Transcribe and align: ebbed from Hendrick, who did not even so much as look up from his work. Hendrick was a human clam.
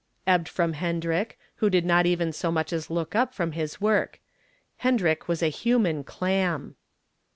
ebbed 0.25 0.49
from 0.49 0.73
Hendrick, 0.73 1.37
who 1.57 1.69
did 1.69 1.85
not 1.85 2.07
even 2.07 2.33
so 2.33 2.51
much 2.51 2.73
as 2.73 2.89
look 2.89 3.13
up 3.13 3.35
from 3.35 3.51
his 3.51 3.79
work. 3.79 4.19
Hendrick 4.77 5.27
was 5.27 5.43
a 5.43 5.49
human 5.49 6.03
clam. 6.03 6.75